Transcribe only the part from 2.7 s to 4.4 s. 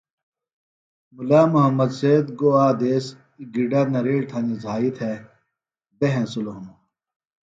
دیس گِڈہ نڑیل